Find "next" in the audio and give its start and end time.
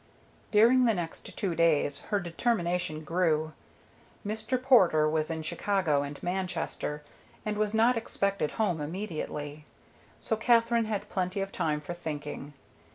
0.95-1.37